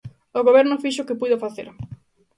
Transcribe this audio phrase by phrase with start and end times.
[0.37, 1.67] O Goberno fixo o que puido facer.